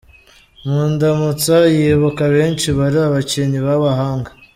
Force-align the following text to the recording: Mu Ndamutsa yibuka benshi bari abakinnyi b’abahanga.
Mu 0.67 0.79
Ndamutsa 0.93 1.55
yibuka 1.75 2.23
benshi 2.35 2.67
bari 2.77 2.97
abakinnyi 3.07 3.59
b’abahanga. 3.65 4.29